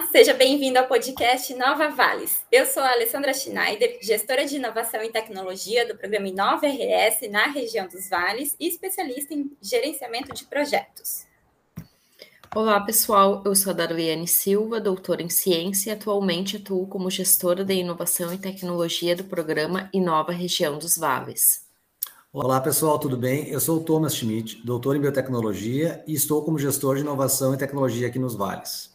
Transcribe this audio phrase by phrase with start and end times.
[0.00, 2.40] Olá, seja bem-vindo ao podcast Nova Vales.
[2.50, 7.48] Eu sou a Alessandra Schneider, gestora de inovação e tecnologia do programa Inova RS na
[7.48, 11.26] região dos Vales e especialista em gerenciamento de projetos.
[12.54, 13.42] Olá, pessoal.
[13.44, 18.32] Eu sou a Darliane Silva, doutora em ciência e atualmente atuo como gestora de inovação
[18.32, 21.68] e tecnologia do programa Inova Região dos Vales.
[22.32, 23.48] Olá, pessoal, tudo bem?
[23.48, 27.58] Eu sou o Thomas Schmidt, doutor em biotecnologia e estou como gestor de inovação e
[27.58, 28.94] tecnologia aqui nos Vales.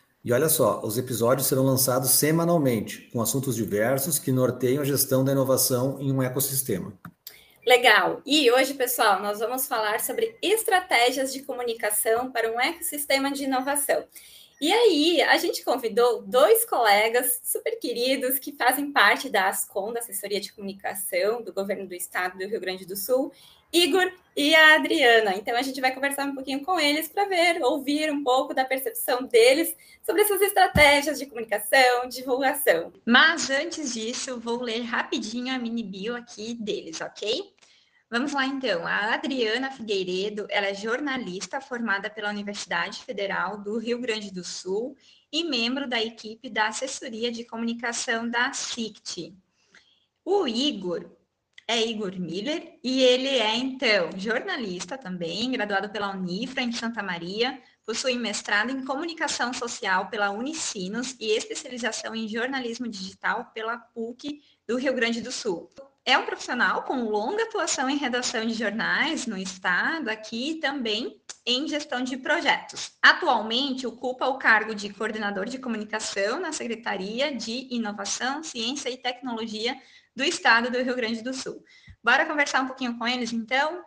[0.23, 5.23] E olha só, os episódios serão lançados semanalmente, com assuntos diversos que norteiam a gestão
[5.23, 6.93] da inovação em um ecossistema.
[7.65, 8.21] Legal!
[8.23, 14.03] E hoje, pessoal, nós vamos falar sobre estratégias de comunicação para um ecossistema de inovação.
[14.59, 20.01] E aí, a gente convidou dois colegas super queridos que fazem parte da ASCOM, da
[20.01, 23.31] Assessoria de Comunicação do Governo do Estado do Rio Grande do Sul,
[23.71, 25.35] Igor e a Adriana.
[25.35, 28.65] Então, a gente vai conversar um pouquinho com eles para ver, ouvir um pouco da
[28.65, 32.91] percepção deles sobre essas estratégias de comunicação, divulgação.
[33.05, 37.53] Mas antes disso, vou ler rapidinho a mini bio aqui deles, ok?
[38.09, 38.85] Vamos lá então.
[38.85, 44.97] A Adriana Figueiredo, ela é jornalista formada pela Universidade Federal do Rio Grande do Sul
[45.31, 49.33] e membro da equipe da assessoria de comunicação da SICT.
[50.25, 51.09] O Igor
[51.67, 57.61] é Igor Miller e ele é então jornalista também, graduado pela Unifra em Santa Maria,
[57.85, 64.77] possui mestrado em comunicação social pela Unicinos e especialização em jornalismo digital pela PUC do
[64.77, 65.69] Rio Grande do Sul
[66.03, 71.67] é um profissional com longa atuação em redação de jornais no estado, aqui também em
[71.67, 72.93] gestão de projetos.
[73.01, 79.77] Atualmente ocupa o cargo de coordenador de comunicação na Secretaria de Inovação, Ciência e Tecnologia
[80.15, 81.63] do estado do Rio Grande do Sul.
[82.03, 83.83] Bora conversar um pouquinho com eles então?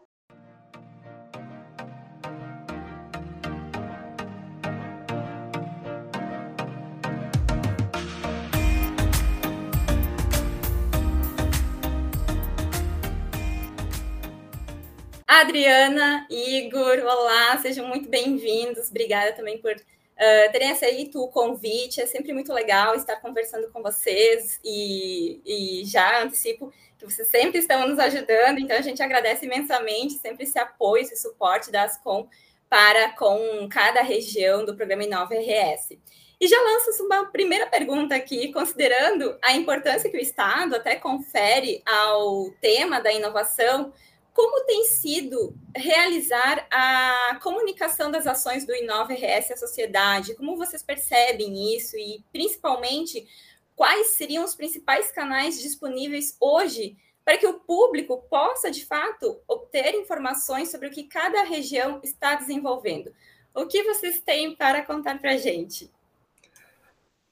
[15.27, 18.89] Adriana, Igor, olá, sejam muito bem-vindos.
[18.89, 19.75] Obrigada também por
[20.15, 22.01] uh, terem aceito o convite.
[22.01, 27.59] É sempre muito legal estar conversando com vocês e, e já antecipo que vocês sempre
[27.59, 32.29] estão nos ajudando, então a gente agradece imensamente sempre esse apoio, esse suporte da Ascom
[32.69, 35.99] para com cada região do programa Inova RS.
[36.41, 41.83] E já lanço uma primeira pergunta aqui, considerando a importância que o Estado até confere
[41.87, 43.93] ao tema da inovação,
[44.35, 50.35] como tem sido realizar a comunicação das ações do Inova RS à sociedade?
[50.35, 53.29] Como vocês percebem isso e, principalmente,
[53.77, 59.95] quais seriam os principais canais disponíveis hoje para que o público possa, de fato, obter
[59.95, 63.15] informações sobre o que cada região está desenvolvendo?
[63.55, 65.94] O que vocês têm para contar para a gente?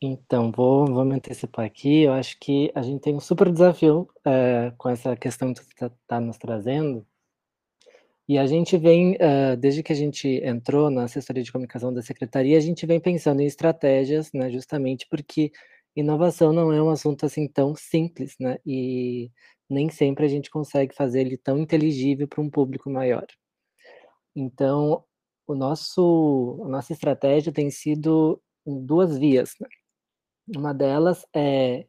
[0.05, 2.03] Então, vou, vou me antecipar aqui.
[2.03, 5.71] Eu acho que a gente tem um super desafio é, com essa questão que você
[5.73, 7.07] está tá nos trazendo.
[8.29, 12.03] E a gente vem, uh, desde que a gente entrou na assessoria de comunicação da
[12.03, 15.53] secretaria, a gente vem pensando em estratégias, né, justamente porque
[15.95, 19.31] inovação não é um assunto assim tão simples, né, e
[19.69, 23.27] nem sempre a gente consegue fazer ele tão inteligível para um público maior.
[24.35, 25.05] Então,
[25.47, 29.55] o nosso, a nossa estratégia tem sido em duas vias.
[29.61, 29.69] Né?
[30.49, 31.87] Uma delas é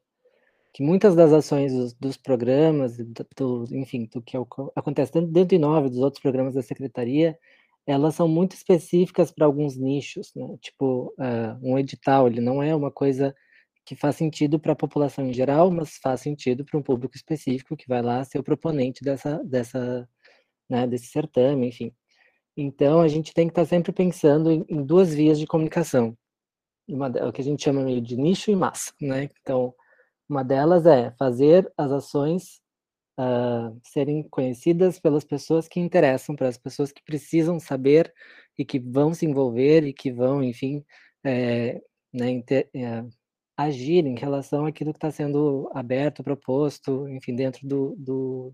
[0.73, 4.35] que muitas das ações dos, dos programas, do, enfim, do que
[4.75, 7.37] acontece dentro, dentro de Inove, dos outros programas da secretaria,
[7.85, 10.57] elas são muito específicas para alguns nichos, né?
[10.61, 13.35] Tipo, uh, um edital, ele não é uma coisa
[13.85, 17.75] que faz sentido para a população em geral, mas faz sentido para um público específico
[17.77, 20.07] que vai lá ser o proponente dessa, dessa,
[20.69, 21.93] né, desse certame, enfim.
[22.57, 26.17] Então, a gente tem que estar tá sempre pensando em, em duas vias de comunicação
[26.87, 29.29] uma, o que a gente chama meio de nicho e massa, né?
[29.41, 29.73] Então,
[30.27, 32.61] uma delas é fazer as ações
[33.19, 38.13] uh, serem conhecidas pelas pessoas que interessam, para as pessoas que precisam saber
[38.57, 40.83] e que vão se envolver e que vão, enfim,
[41.23, 41.81] é,
[42.13, 43.03] né, inter, é,
[43.57, 48.53] agir em relação àquilo que está sendo aberto, proposto, enfim, dentro do, do,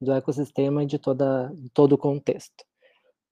[0.00, 2.64] do ecossistema e de, toda, de todo o contexto.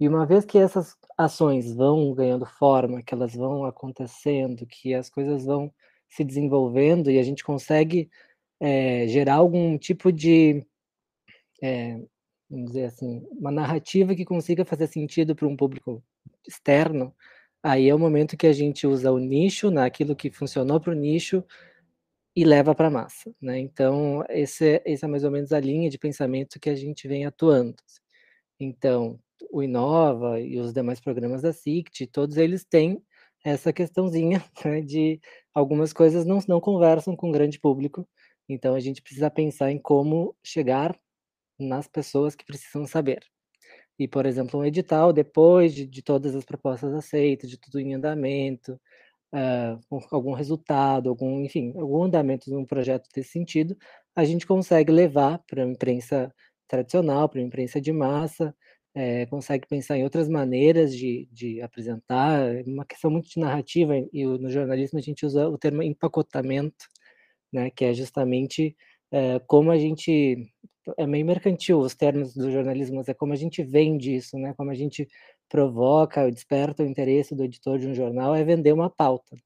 [0.00, 5.10] E uma vez que essas ações vão ganhando forma, que elas vão acontecendo, que as
[5.10, 5.70] coisas vão
[6.08, 8.10] se desenvolvendo e a gente consegue
[8.58, 10.66] é, gerar algum tipo de,
[11.62, 12.00] é,
[12.48, 16.02] vamos dizer assim, uma narrativa que consiga fazer sentido para um público
[16.48, 17.14] externo,
[17.62, 20.96] aí é o momento que a gente usa o nicho naquilo que funcionou para o
[20.96, 21.44] nicho
[22.34, 23.58] e leva para a massa, né?
[23.58, 27.26] Então, esse, esse é mais ou menos a linha de pensamento que a gente vem
[27.26, 27.76] atuando.
[28.58, 29.20] Então,
[29.52, 33.02] o Inova e os demais programas da SICT, todos eles têm
[33.44, 35.20] essa questãozinha né, de
[35.54, 38.08] algumas coisas não, não conversam com o grande público,
[38.48, 40.98] então a gente precisa pensar em como chegar
[41.58, 43.20] nas pessoas que precisam saber.
[43.98, 47.94] E, por exemplo, um edital, depois de, de todas as propostas aceitas, de tudo em
[47.94, 48.80] andamento,
[49.34, 49.78] uh,
[50.10, 53.76] algum resultado, algum, enfim, algum andamento de um projeto desse sentido,
[54.16, 56.34] a gente consegue levar para a imprensa
[56.66, 58.54] tradicional, para a imprensa de massa,
[58.94, 63.94] é, consegue pensar em outras maneiras de, de apresentar, é uma questão muito de narrativa,
[64.12, 66.86] e no jornalismo a gente usa o termo empacotamento,
[67.52, 68.76] né, que é justamente
[69.12, 70.52] é, como a gente,
[70.98, 74.54] é meio mercantil os termos do jornalismo, mas é como a gente vende isso, né,
[74.56, 75.08] como a gente
[75.48, 79.36] provoca, desperta o interesse do editor de um jornal, é vender uma pauta.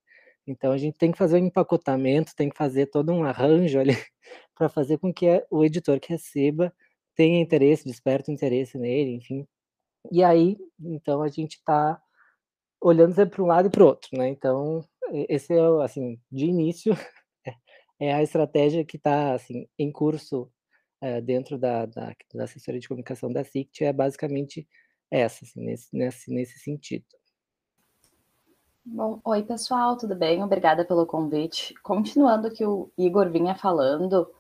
[0.46, 3.94] Então a gente tem que fazer um empacotamento, tem que fazer todo um arranjo ali
[4.54, 6.72] para fazer com que o editor que receba
[7.14, 9.46] tenha interesse, desperta interesse nele, enfim.
[10.10, 12.00] E aí, então, a gente está
[12.80, 14.28] olhando para um lado e para o outro, né?
[14.28, 14.84] Então,
[15.28, 16.92] esse é, assim, de início,
[17.98, 20.50] é a estratégia que está, assim, em curso
[21.00, 24.68] é, dentro da, da, da assessoria de comunicação da SICT, é basicamente
[25.10, 27.06] essa, assim, nesse, nesse, nesse sentido.
[28.86, 30.42] Bom, oi pessoal, tudo bem?
[30.42, 31.74] Obrigada pelo convite.
[31.82, 34.30] Continuando o que o Igor vinha falando,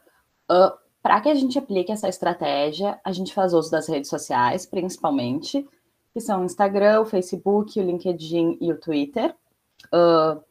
[1.04, 5.68] para que a gente aplique essa estratégia, a gente faz uso das redes sociais, principalmente,
[6.14, 9.36] que são o Instagram, o Facebook, o LinkedIn e o Twitter.
[9.92, 10.42] Uh,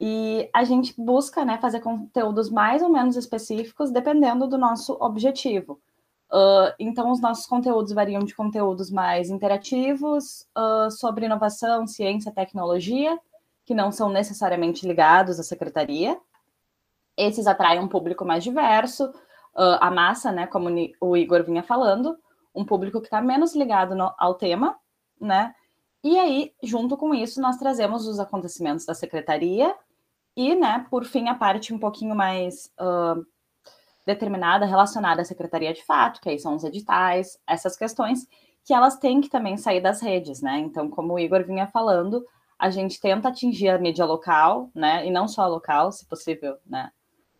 [0.00, 5.80] E a gente busca né, fazer conteúdos mais ou menos específicos, dependendo do nosso objetivo.
[6.36, 13.18] Uh, então, os nossos conteúdos variam de conteúdos mais interativos uh, sobre inovação, ciência, tecnologia,
[13.64, 16.20] que não são necessariamente ligados à secretaria.
[17.16, 20.68] Esses atraem um público mais diverso, uh, a massa, né, como
[21.00, 22.14] o Igor vinha falando,
[22.54, 24.78] um público que está menos ligado no, ao tema,
[25.18, 25.54] né?
[26.04, 29.74] E aí, junto com isso, nós trazemos os acontecimentos da secretaria
[30.36, 33.24] e, né, por fim, a parte um pouquinho mais uh,
[34.06, 38.26] determinada relacionada à secretaria de fato, que aí são os editais, essas questões,
[38.64, 40.58] que elas têm que também sair das redes, né?
[40.58, 42.24] Então, como o Igor vinha falando,
[42.58, 45.04] a gente tenta atingir a mídia local, né?
[45.06, 46.90] E não só a local, se possível, né?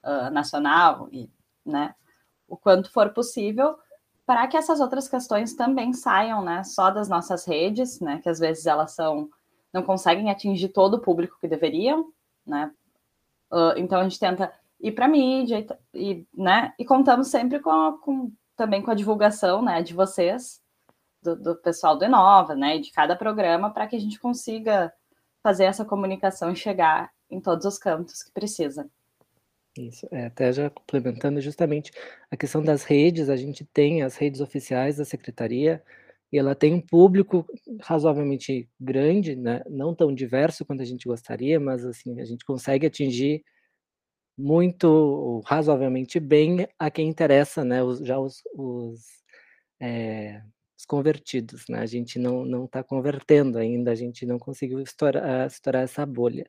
[0.05, 1.31] Uh, nacional e,
[1.65, 1.95] né?
[2.49, 3.77] O quanto for possível,
[4.25, 6.65] para que essas outras questões também saiam, né?
[6.65, 8.21] Só das nossas redes, né?
[8.23, 9.29] Que às vezes elas são
[9.73, 12.07] não conseguem atingir todo o público que deveriam,
[12.47, 12.73] né?
[13.53, 14.53] Uh, então a gente tenta
[14.89, 19.83] ir para mídia e, né, e contamos sempre com, com, também com a divulgação né,
[19.83, 20.61] de vocês,
[21.23, 24.93] do, do pessoal do Inova, né, de cada programa, para que a gente consiga
[25.43, 28.89] fazer essa comunicação e chegar em todos os cantos que precisa.
[29.77, 31.91] Isso, é, até já complementando justamente
[32.31, 35.83] a questão das redes, a gente tem as redes oficiais da secretaria,
[36.33, 37.47] e ela tem um público
[37.81, 39.63] razoavelmente grande, né?
[39.69, 43.45] não tão diverso quanto a gente gostaria, mas assim, a gente consegue atingir
[44.39, 49.01] muito razoavelmente bem a quem interessa, né, os, já os, os,
[49.81, 50.43] é,
[50.79, 55.47] os, convertidos, né, a gente não não está convertendo ainda, a gente não conseguiu estourar,
[55.47, 56.49] estourar essa bolha.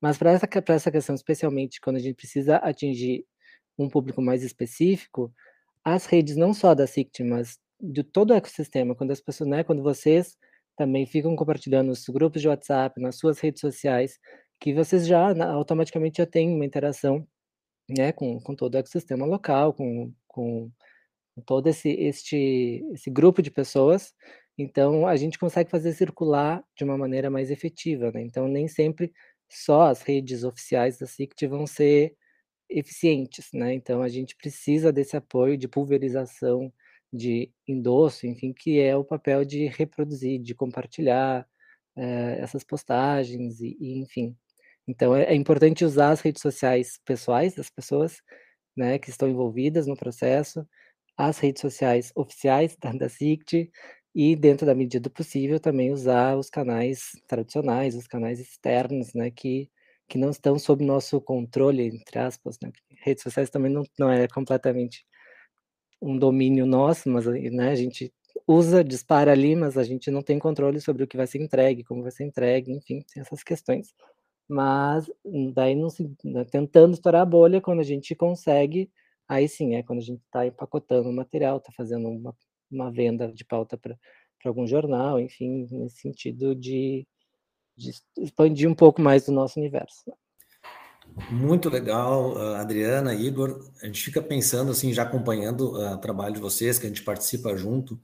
[0.00, 3.24] Mas para essa, essa questão, especialmente quando a gente precisa atingir
[3.78, 5.32] um público mais específico,
[5.84, 9.64] as redes não só da SICT, mas de todo o ecossistema, quando as pessoas, né,
[9.64, 10.36] quando vocês
[10.76, 14.18] também ficam compartilhando nos grupos de WhatsApp, nas suas redes sociais,
[14.60, 17.26] que vocês já automaticamente já têm uma interação
[17.88, 20.70] né, com, com todo o ecossistema local, com, com
[21.44, 24.14] todo esse, este, esse grupo de pessoas.
[24.58, 28.10] Então, a gente consegue fazer circular de uma maneira mais efetiva.
[28.10, 28.22] Né?
[28.22, 29.12] Então, nem sempre
[29.50, 32.16] só as redes oficiais da SICT vão ser
[32.68, 33.50] eficientes.
[33.52, 33.74] Né?
[33.74, 36.72] Então, a gente precisa desse apoio de pulverização,
[37.12, 41.46] de endosso, enfim, que é o papel de reproduzir, de compartilhar
[41.96, 44.36] eh, essas postagens, e, e enfim,
[44.86, 48.20] então é, é, importante usar as redes sociais pessoais das pessoas,
[48.76, 50.66] né, que estão envolvidas no processo,
[51.16, 53.70] as redes sociais oficiais da, da SICT
[54.14, 59.30] e dentro da medida do possível também usar os canais tradicionais, os canais externos, né,
[59.30, 59.70] que
[60.08, 62.70] que não estão sob nosso controle, entre aspas, né?
[63.02, 65.04] redes sociais também não, não é completamente
[66.00, 68.12] um domínio nosso, mas né, a gente
[68.46, 71.84] usa, dispara ali, mas a gente não tem controle sobre o que vai ser entregue,
[71.84, 73.94] como vai ser entregue, enfim, tem essas questões.
[74.48, 75.10] Mas
[75.52, 78.90] daí não se, né, tentando estourar a bolha, quando a gente consegue,
[79.28, 82.34] aí sim, é quando a gente está empacotando o material, está fazendo uma,
[82.70, 83.96] uma venda de pauta para
[84.44, 87.06] algum jornal, enfim, nesse sentido de,
[87.76, 90.12] de expandir um pouco mais o nosso universo.
[91.30, 93.68] Muito legal, Adriana, Igor.
[93.82, 97.56] A gente fica pensando assim, já acompanhando o trabalho de vocês, que a gente participa
[97.56, 97.98] junto,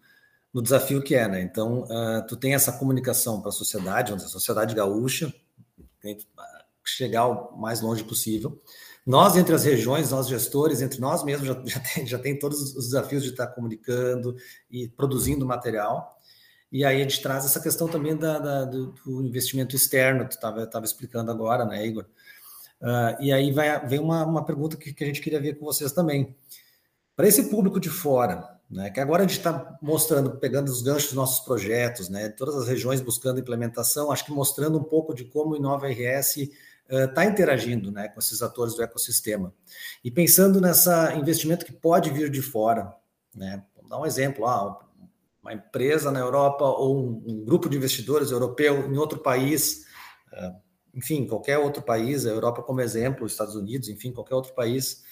[0.52, 1.42] no desafio que é, né?
[1.42, 5.32] Então, uh, tu tem essa comunicação para a sociedade, a sociedade gaúcha,
[6.02, 6.26] tem que
[6.84, 8.60] chegar o mais longe possível.
[9.06, 12.74] Nós, entre as regiões, nós gestores, entre nós mesmos, já, já, tem, já tem todos
[12.74, 14.36] os desafios de estar comunicando
[14.70, 16.18] e produzindo material.
[16.70, 20.32] E aí a gente traz essa questão também da, da do, do, investimento externo, tu
[20.32, 22.06] estava explicando agora, né, Igor?
[22.80, 25.64] Uh, e aí vai, vem uma, uma pergunta que, que a gente queria ver com
[25.64, 26.34] vocês também.
[27.14, 31.08] Para esse público de fora, né, que agora a gente está mostrando, pegando os ganchos
[31.08, 35.24] dos nossos projetos, né, todas as regiões buscando implementação, acho que mostrando um pouco de
[35.26, 36.48] como o Inova RS
[36.88, 39.52] está uh, interagindo né, com esses atores do ecossistema.
[40.02, 42.96] E pensando nessa investimento que pode vir de fora,
[43.34, 44.80] né, vamos dar um exemplo, ah,
[45.42, 49.84] uma empresa na Europa ou um, um grupo de investidores europeu em outro país,
[50.32, 50.56] uh,
[50.94, 55.04] enfim, qualquer outro país, a Europa como exemplo, os Estados Unidos, enfim, qualquer outro país,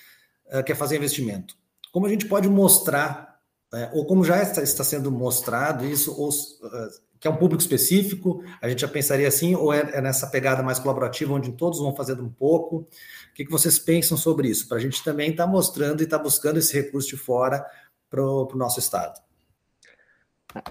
[0.47, 1.55] uh, quer fazer investimento.
[1.93, 3.30] Como a gente pode mostrar
[3.73, 7.63] é, ou como já está, está, sendo mostrado isso, ou, uh, que é um público
[7.63, 11.79] específico, a gente já pensaria assim, ou é, é, nessa pegada mais colaborativa, onde todos
[11.79, 12.77] vão fazendo um pouco?
[12.79, 14.67] O que, que vocês pensam sobre isso?
[14.67, 17.65] Para a gente também estar tá mostrando e estar tá buscando esse recurso de fora
[18.09, 19.21] para o nosso Estado.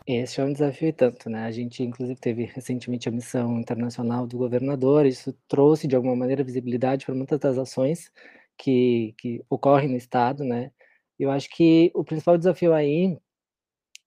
[0.05, 1.45] Esse é um desafio e tanto, né?
[1.45, 6.43] A gente, inclusive, teve recentemente a missão internacional do governador, isso trouxe, de alguma maneira,
[6.43, 8.11] visibilidade para muitas das ações
[8.57, 10.71] que, que ocorrem no Estado, né?
[11.19, 13.17] Eu acho que o principal desafio aí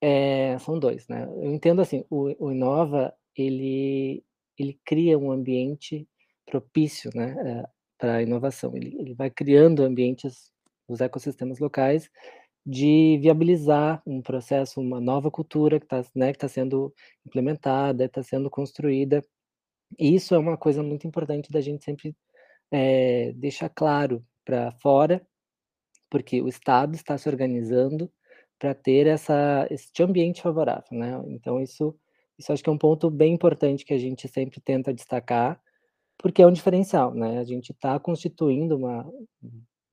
[0.01, 1.25] é, são dois, né?
[1.25, 4.25] Eu entendo assim, o, o Inova ele
[4.59, 6.07] ele cria um ambiente
[6.47, 8.77] propício, né, é, para a inovação.
[8.77, 10.51] Ele, ele vai criando ambientes,
[10.89, 12.11] os ecossistemas locais,
[12.67, 16.95] de viabilizar um processo, uma nova cultura que está né, que tá sendo
[17.27, 19.23] implementada, está sendo construída.
[19.99, 22.15] E isso é uma coisa muito importante da gente sempre
[22.71, 25.27] é, deixar claro para fora
[26.13, 28.13] porque o Estado está se organizando
[28.59, 31.19] para ter essa, esse ambiente favorável, né?
[31.29, 31.97] Então, isso,
[32.39, 35.59] isso acho que é um ponto bem importante que a gente sempre tenta destacar,
[36.19, 37.39] porque é um diferencial, né?
[37.39, 39.11] A gente está constituindo uma,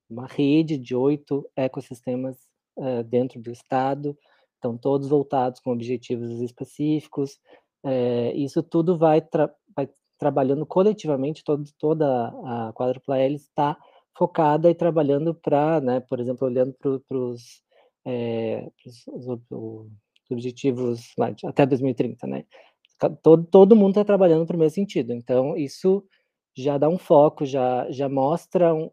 [0.09, 2.35] uma rede de oito ecossistemas
[2.75, 4.13] uh, dentro do Estado,
[4.55, 7.39] estão todos voltados com objetivos específicos,
[7.81, 13.77] é, isso tudo vai, tra vai trabalhando coletivamente, todo, toda a quadrupla L está
[14.17, 17.61] focada e trabalhando para, né, por exemplo, olhando para os
[18.05, 18.67] é,
[20.29, 22.45] objetivos lá, até 2030, né?
[23.23, 25.13] Todo, todo mundo está trabalhando para o mesmo sentido.
[25.13, 26.03] Então, isso
[26.55, 28.89] já dá um foco, já, já mostra um,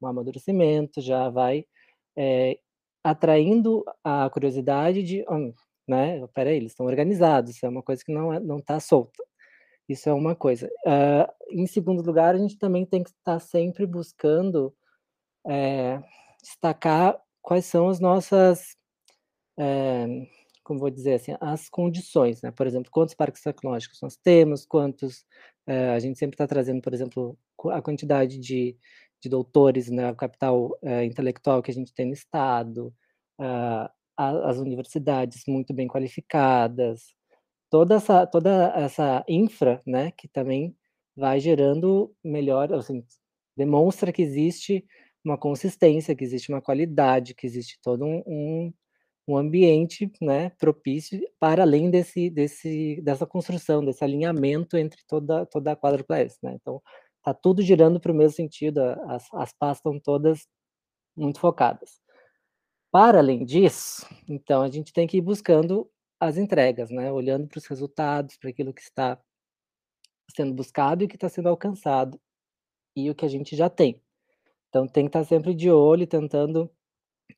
[0.00, 1.64] um, amadurecimento, já vai
[2.16, 2.58] é,
[3.02, 5.52] atraindo a curiosidade de, oh,
[5.88, 9.22] né, peraí, eles estão organizados, isso é uma coisa que não é, não está solta.
[9.88, 10.66] Isso é uma coisa.
[10.86, 11.30] Uh,
[11.60, 14.74] em segundo lugar, a gente também tem que estar sempre buscando
[15.46, 16.02] é,
[16.42, 18.76] destacar quais são as nossas,
[19.58, 20.06] é,
[20.64, 22.50] como vou dizer assim, as condições, né?
[22.50, 25.24] Por exemplo, quantos parques tecnológicos nós temos, quantos,
[25.66, 27.38] é, a gente sempre está trazendo, por exemplo,
[27.70, 28.76] a quantidade de,
[29.22, 32.92] de doutores, né, o capital intelectual que a gente tem no Estado,
[33.40, 37.14] uh, as universidades muito bem qualificadas,
[37.70, 40.76] toda essa toda essa infra, né, que também
[41.16, 43.04] vai gerando melhor, assim,
[43.56, 44.84] demonstra que existe
[45.24, 48.72] uma consistência, que existe uma qualidade, que existe todo um, um,
[49.28, 55.72] um ambiente, né, propício para além desse desse dessa construção, desse alinhamento entre toda toda
[55.72, 56.54] a quadrupla S, né?
[56.60, 56.82] Então,
[57.22, 60.46] tá tudo girando para o mesmo sentido, as as pás estão todas
[61.16, 62.00] muito focadas.
[62.90, 65.90] Para além disso, então a gente tem que ir buscando
[66.20, 67.12] as entregas, né?
[67.12, 69.18] Olhando para os resultados, para aquilo que está
[70.30, 72.20] sendo buscado e que está sendo alcançado
[72.96, 74.00] e o que a gente já tem.
[74.68, 76.70] Então tem que estar sempre de olho, tentando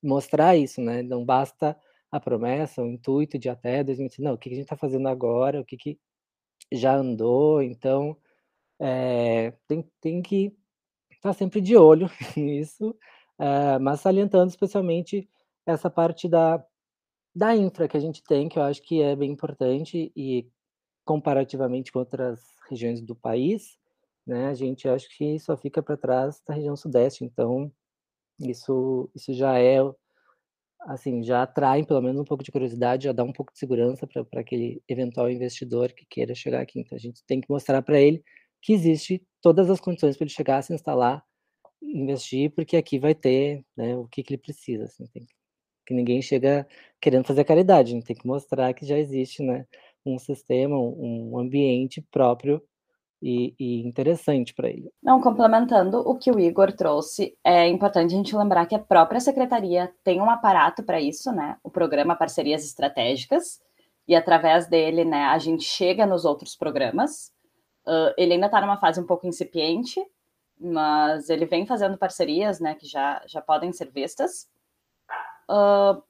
[0.03, 1.03] mostrar isso, né?
[1.03, 1.79] Não basta
[2.11, 5.61] a promessa, o intuito de até 2020, não, o que a gente está fazendo agora,
[5.61, 5.99] o que, que
[6.73, 8.17] já andou, então
[8.81, 10.57] é, tem, tem que
[11.11, 12.97] estar sempre de olho nisso,
[13.39, 15.29] é, mas salientando especialmente
[15.67, 16.65] essa parte da
[17.35, 20.49] da infra que a gente tem, que eu acho que é bem importante e
[21.07, 23.79] comparativamente com outras regiões do país,
[24.27, 27.73] né, a gente acho que só fica para trás da região sudeste, então
[28.41, 29.79] isso isso já é
[30.81, 34.07] assim, já atraem pelo menos um pouco de curiosidade, já dá um pouco de segurança
[34.07, 36.81] para aquele eventual investidor que queira chegar aqui.
[36.81, 38.23] Então a gente tem que mostrar para ele
[38.63, 41.25] que existe todas as condições para ele chegar, se instalar,
[41.83, 44.85] investir, porque aqui vai ter né, o que, que ele precisa.
[44.85, 45.27] Assim, tem,
[45.87, 46.67] que ninguém chega
[47.01, 49.67] querendo fazer caridade, a gente tem que mostrar que já existe né,
[50.11, 52.63] um sistema, um ambiente próprio
[53.23, 54.91] e, e interessante para ele.
[55.03, 59.21] Não, complementando o que o Igor trouxe, é importante a gente lembrar que a própria
[59.21, 61.57] secretaria tem um aparato para isso, né?
[61.63, 63.61] O programa Parcerias Estratégicas,
[64.09, 67.33] e através dele, né, a gente chega nos outros programas.
[67.87, 70.01] Uh, ele ainda está numa fase um pouco incipiente,
[70.59, 74.49] mas ele vem fazendo parcerias, né, que já, já podem ser vistas.
[75.51, 76.01] Uh,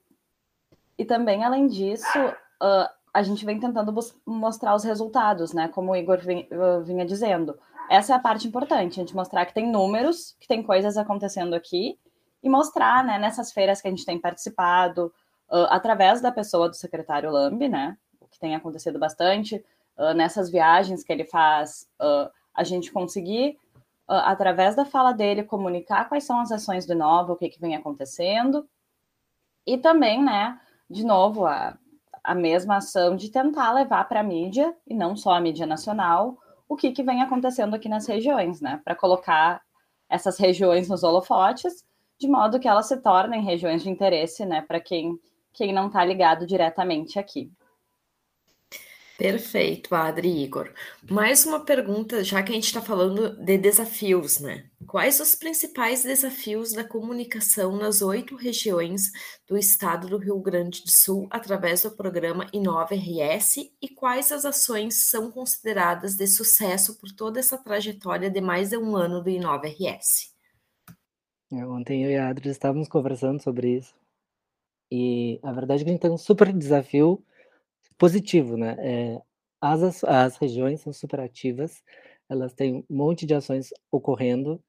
[0.97, 2.19] e também, além disso,
[2.61, 3.91] uh, a gente vem tentando
[4.23, 5.67] mostrar os resultados, né?
[5.69, 6.19] Como o Igor
[6.83, 7.57] vinha dizendo.
[7.89, 11.55] Essa é a parte importante, a gente mostrar que tem números, que tem coisas acontecendo
[11.55, 11.97] aqui,
[12.43, 15.11] e mostrar, né, nessas feiras que a gente tem participado,
[15.49, 17.97] uh, através da pessoa do secretário Lambi, né?
[18.21, 19.65] O que tem acontecido bastante,
[19.97, 23.57] uh, nessas viagens que ele faz, uh, a gente conseguir,
[24.07, 27.75] através da fala dele, comunicar quais são as ações do Inova, o que, que vem
[27.75, 28.67] acontecendo,
[29.65, 30.57] e também, né,
[30.89, 31.77] de novo, a
[32.27, 36.37] a mesma ação de tentar levar para a mídia, e não só a mídia nacional,
[36.67, 38.81] o que, que vem acontecendo aqui nas regiões, né?
[38.83, 39.61] Para colocar
[40.09, 41.85] essas regiões nos holofotes,
[42.19, 45.17] de modo que elas se tornem regiões de interesse, né, para quem,
[45.53, 47.49] quem não está ligado diretamente aqui.
[49.17, 50.71] Perfeito, Adri e Igor.
[51.09, 54.69] Mais uma pergunta, já que a gente está falando de desafios, né?
[54.85, 59.11] Quais os principais desafios da comunicação nas oito regiões
[59.47, 64.45] do estado do Rio Grande do Sul através do programa Inova RS e quais as
[64.45, 69.31] ações são consideradas de sucesso por toda essa trajetória de mais de um ano do
[69.31, 70.31] Inova RS?
[71.51, 73.95] É, ontem eu e a Adri estávamos conversando sobre isso.
[74.91, 77.25] E a verdade é que a gente tem um super desafio
[77.97, 78.75] positivo, né?
[78.79, 79.21] É,
[79.61, 81.83] as, as regiões são superativas,
[82.29, 84.61] elas têm um monte de ações ocorrendo,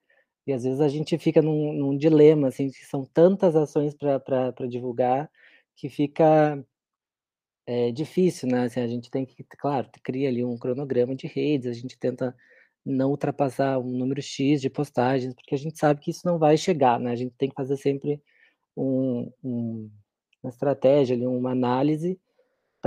[0.47, 4.67] e às vezes a gente fica num, num dilema, assim, que são tantas ações para
[4.69, 5.31] divulgar,
[5.77, 6.65] que fica
[7.67, 8.65] é, difícil, né?
[8.65, 12.35] Assim, a gente tem que, claro, cria ali um cronograma de redes, a gente tenta
[12.85, 16.57] não ultrapassar um número X de postagens, porque a gente sabe que isso não vai
[16.57, 17.13] chegar, né?
[17.13, 18.23] A gente tem que fazer sempre
[18.77, 19.91] um, um,
[20.43, 22.19] uma estratégia, ali, uma análise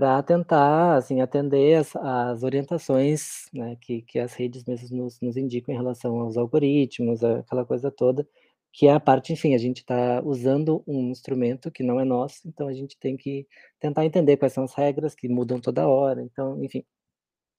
[0.02, 5.38] para tentar assim atender as, as orientações né, que, que as redes mesmo nos, nos
[5.38, 8.28] indicam em relação aos algoritmos, aquela coisa toda,
[8.74, 12.48] que é a parte, enfim, a gente está usando um instrumento que não é nosso,
[12.48, 13.46] então a gente tem que
[13.80, 16.84] tentar entender quais são as regras que mudam toda hora, então, enfim,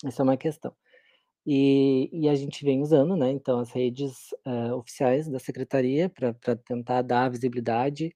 [0.05, 0.75] essa é uma questão.
[1.47, 6.35] E, e a gente vem usando, né, então, as redes uh, oficiais da secretaria para
[6.57, 8.13] tentar dar visibilidade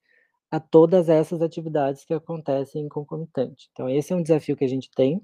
[0.50, 3.68] a todas essas atividades que acontecem concomitante.
[3.72, 5.20] Então, esse é um desafio que a gente tem,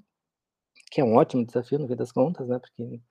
[0.91, 2.59] que é um ótimo desafio, no fim das contas, né?
[2.59, 3.01] Porque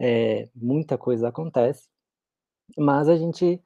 [0.00, 1.88] é, muita coisa acontece,
[2.78, 3.62] mas a gente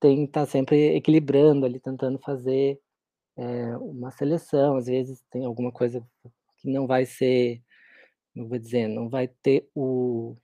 [0.00, 2.80] tem que tá sempre equilibrando ali, tentando fazer
[3.36, 4.76] é, uma seleção.
[4.76, 6.04] Às vezes tem alguma coisa
[6.58, 7.62] que não vai ser,
[8.34, 10.36] não vou dizer, não vai ter o,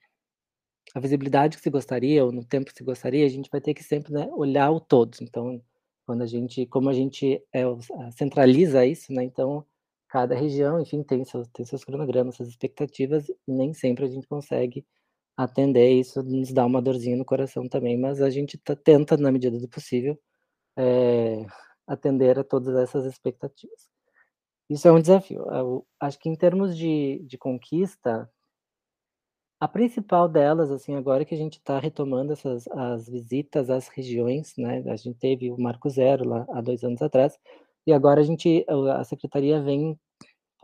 [0.95, 3.75] a visibilidade que se gostaria, ou no tempo que se gostaria, a gente vai ter
[3.75, 5.17] que sempre né, olhar o todo.
[5.21, 5.63] Então,
[6.07, 7.65] quando a gente, como a gente é,
[8.13, 9.25] centraliza isso, né?
[9.25, 9.65] Então,
[10.09, 14.27] cada região, enfim, tem seus, tem seus cronogramas, suas expectativas, e nem sempre a gente
[14.29, 14.87] consegue
[15.37, 19.33] atender isso, nos dá uma dorzinha no coração também, mas a gente tá, tenta, na
[19.33, 20.19] medida do possível,
[20.77, 21.45] é,
[21.87, 23.89] atender a todas essas expectativas.
[24.71, 25.45] Isso é um desafio.
[25.51, 28.31] Eu acho que em termos de, de conquista,
[29.61, 34.55] a principal delas, assim, agora que a gente está retomando essas as visitas às regiões,
[34.59, 34.83] né?
[34.87, 37.39] A gente teve o Marco Zero lá há dois anos atrás,
[37.87, 39.99] e agora a gente, a secretaria vem,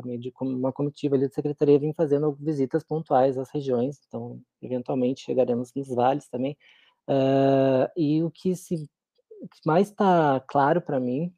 [0.04, 5.22] meio de uma comitiva ali da secretaria, vem fazendo visitas pontuais às regiões, então, eventualmente,
[5.22, 6.56] chegaremos nos vales também.
[7.08, 8.88] Uh, e o que, se,
[9.42, 11.32] o que mais está claro para mim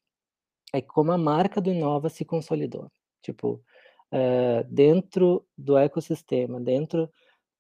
[0.72, 2.90] é como a marca do Inova se consolidou.
[3.22, 3.62] Tipo,
[4.12, 7.10] uh, dentro do ecossistema, dentro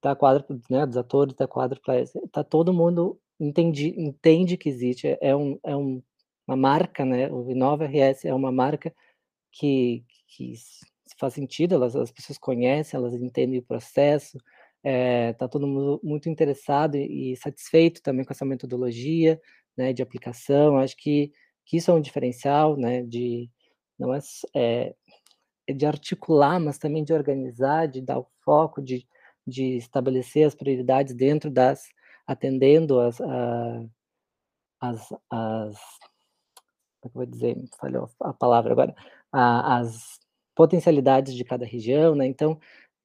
[0.02, 1.94] da quadra, né, dos atores da quadrupla,
[2.32, 6.02] tá todo mundo entende, entende que existe, é, é, um, é um,
[6.46, 8.92] uma marca, né, o Inova RS é uma marca
[9.52, 10.54] que, que
[11.18, 14.38] faz sentido, elas, as pessoas conhecem, elas entendem o processo,
[14.82, 19.40] é, tá todo mundo muito interessado e, e satisfeito também com essa metodologia,
[19.76, 21.32] né, de aplicação, acho que,
[21.64, 23.48] que isso é um diferencial, né, de,
[23.96, 24.18] não é,
[24.54, 29.06] é de articular, mas também de organizar, de dar o foco, de
[29.46, 31.88] de estabelecer as prioridades dentro das
[32.26, 33.84] atendendo as, a,
[34.80, 35.76] as, as
[37.00, 38.94] como é que eu vou dizer, falhou a palavra agora,
[39.32, 40.20] a, as
[40.54, 42.26] potencialidades de cada região, né?
[42.26, 42.58] Então,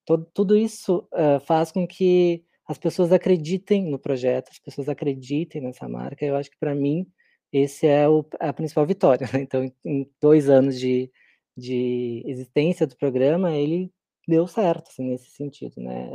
[0.06, 5.62] todo, tudo isso uh, faz com que as pessoas acreditem no projeto, as pessoas acreditem
[5.62, 6.26] nessa marca.
[6.26, 7.08] Eu acho que para mim
[7.52, 9.28] esse é o, a principal vitória.
[9.34, 9.42] Né?
[9.42, 11.10] Então, em dois anos de,
[11.56, 13.92] de existência do programa, ele
[14.28, 16.10] deu certo assim, nesse sentido, né?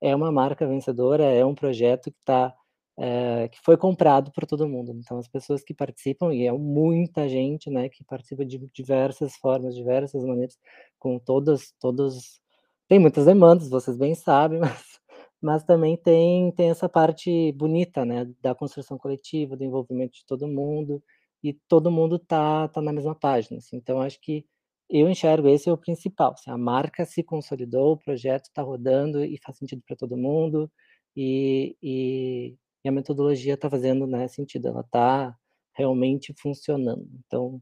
[0.00, 2.54] É, é uma marca vencedora, é um projeto que está
[2.98, 4.92] é, que foi comprado por todo mundo.
[4.92, 9.74] Então, as pessoas que participam, e é muita gente, né, que participa de diversas formas,
[9.74, 10.58] diversas maneiras,
[10.98, 12.40] com todas, todos,
[12.88, 15.00] tem muitas demandas, vocês bem sabem, mas,
[15.40, 20.48] mas também tem, tem essa parte bonita, né, da construção coletiva, do envolvimento de todo
[20.48, 21.02] mundo,
[21.42, 23.58] e todo mundo tá, tá na mesma página.
[23.58, 23.76] Assim.
[23.76, 24.44] Então, acho que
[24.90, 26.32] eu enxergo esse é o principal.
[26.32, 30.70] Assim, a marca se consolidou, o projeto está rodando e faz sentido para todo mundo,
[31.16, 35.36] e, e e a metodologia está fazendo né, sentido, ela está
[35.74, 37.04] realmente funcionando.
[37.26, 37.60] Então,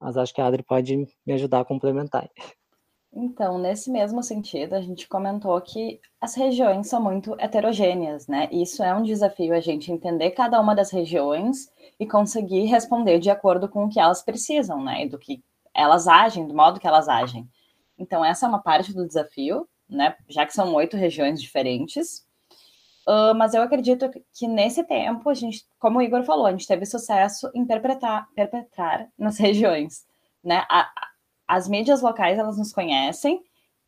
[0.00, 2.26] mas acho que a Adri pode me ajudar a complementar.
[3.12, 8.48] Então, nesse mesmo sentido, a gente comentou que as regiões são muito heterogêneas, né?
[8.50, 13.28] Isso é um desafio a gente entender cada uma das regiões e conseguir responder de
[13.28, 15.04] acordo com o que elas precisam, né?
[15.04, 15.42] E do que
[15.80, 17.48] elas agem, do modo que elas agem.
[17.98, 20.16] Então, essa é uma parte do desafio, né?
[20.28, 22.24] Já que são oito regiões diferentes,
[23.08, 26.66] Uh, mas eu acredito que nesse tempo, a gente, como o Igor falou, a gente
[26.66, 30.06] teve sucesso em perpetrar, perpetrar nas regiões.
[30.44, 30.64] Né?
[30.70, 30.88] A,
[31.48, 33.42] as mídias locais, elas nos conhecem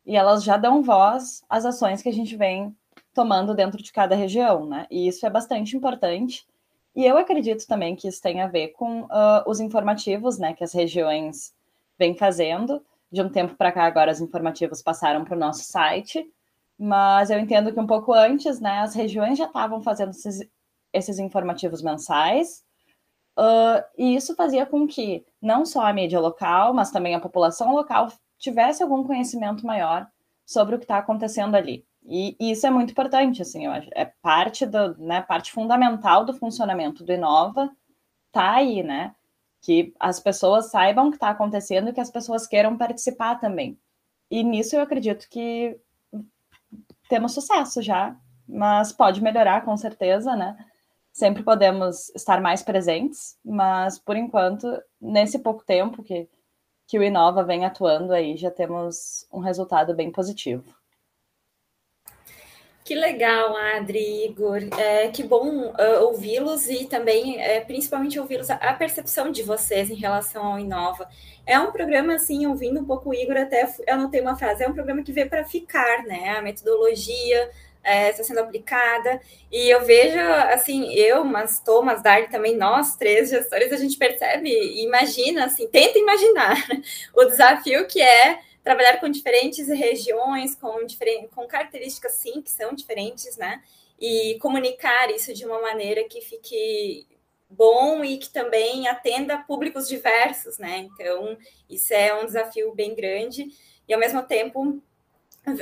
[0.05, 2.75] e elas já dão voz às ações que a gente vem
[3.13, 4.87] tomando dentro de cada região, né?
[4.91, 6.45] E isso é bastante importante.
[6.95, 10.63] E eu acredito também que isso tem a ver com uh, os informativos, né, que
[10.63, 11.53] as regiões
[12.03, 12.83] vêm fazendo.
[13.11, 16.25] De um tempo para cá, agora os informativos passaram para o nosso site,
[16.77, 20.39] mas eu entendo que um pouco antes, né, as regiões já estavam fazendo esses,
[20.91, 22.63] esses informativos mensais,
[23.37, 27.73] uh, e isso fazia com que não só a mídia local, mas também a população
[27.73, 30.07] local tivesse algum conhecimento maior
[30.45, 31.85] sobre o que está acontecendo ali.
[32.03, 36.25] E, e, isso é muito importante, assim, eu acho, é parte do, né, parte fundamental
[36.25, 37.71] do funcionamento do Inova,
[38.31, 39.13] tá aí, né,
[39.63, 43.79] que as pessoas saibam o que está acontecendo e que as pessoas queiram participar também.
[44.29, 45.79] E nisso eu acredito que
[47.07, 48.15] temos sucesso já,
[48.47, 50.57] mas pode melhorar com certeza, né?
[51.13, 54.67] Sempre podemos estar mais presentes, mas por enquanto,
[54.99, 56.27] nesse pouco tempo que,
[56.85, 60.75] que o Inova vem atuando aí, já temos um resultado bem positivo.
[62.83, 64.59] Que legal, Adri, Igor.
[64.77, 69.89] É, que bom uh, ouvi-los e também, é, principalmente, ouvi-los, a, a, percepção de vocês
[69.89, 71.07] em relação ao Inova.
[71.45, 74.67] É um programa, assim, ouvindo um pouco o Igor, até eu anotei uma frase, é
[74.67, 76.35] um programa que veio para ficar, né?
[76.37, 77.49] A metodologia
[77.81, 80.19] é, está sendo aplicada, e eu vejo,
[80.51, 85.67] assim, eu, mas Thomas, Darly também, nós três gestores, a gente percebe e imagina, assim,
[85.67, 86.57] tenta imaginar
[87.15, 92.73] o desafio que é trabalhar com diferentes regiões, com, diferentes, com características, sim, que são
[92.73, 93.61] diferentes, né?
[93.99, 97.07] E comunicar isso de uma maneira que fique
[97.49, 100.77] bom e que também atenda públicos diversos, né?
[100.77, 101.37] Então,
[101.69, 103.47] isso é um desafio bem grande.
[103.87, 104.81] E, ao mesmo tempo,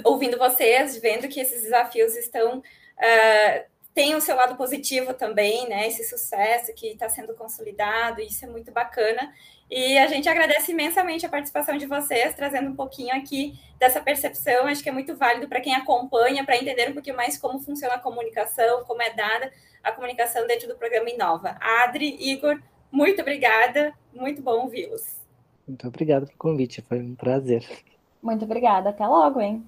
[0.04, 5.88] ouvindo vocês, vendo que esses desafios estão uh, tem o seu lado positivo também, né?
[5.88, 9.34] Esse sucesso que está sendo consolidado, isso é muito bacana.
[9.70, 14.66] E a gente agradece imensamente a participação de vocês, trazendo um pouquinho aqui dessa percepção.
[14.68, 17.96] Acho que é muito válido para quem acompanha, para entender um pouquinho mais como funciona
[17.96, 19.52] a comunicação, como é dada
[19.84, 21.58] a comunicação dentro do programa Inova.
[21.60, 25.20] Adri, Igor, muito obrigada, muito bom ouvi-los.
[25.68, 27.66] Muito obrigado pelo convite, foi um prazer.
[28.22, 29.66] Muito obrigada, até logo, hein?